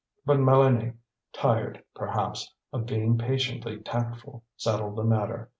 But 0.25 0.39
Mélanie, 0.39 0.95
tired, 1.31 1.83
perhaps, 1.93 2.51
of 2.73 2.87
being 2.87 3.19
patiently 3.19 3.77
tactful, 3.81 4.43
settled 4.57 4.95
the 4.95 5.03
matter. 5.03 5.47